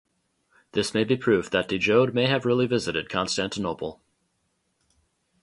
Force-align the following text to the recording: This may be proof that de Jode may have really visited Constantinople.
This 0.71 0.95
may 0.95 1.03
be 1.03 1.15
proof 1.15 1.51
that 1.51 1.67
de 1.69 1.77
Jode 1.77 2.15
may 2.15 2.25
have 2.25 2.43
really 2.43 2.65
visited 2.65 3.07
Constantinople. 3.07 4.01